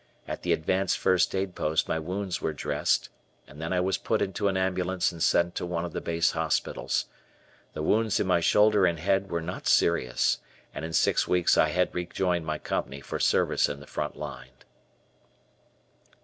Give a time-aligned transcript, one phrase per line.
[0.27, 3.09] At the advanced first aid post my wounds were dressed,
[3.45, 6.31] and then I was put into an ambulance and sent to one of the base
[6.31, 7.05] hospitals.
[7.73, 10.39] The wounds in my shoulder and head were not serious
[10.73, 14.49] and in six weeks I had rejoined my company for service in the front line.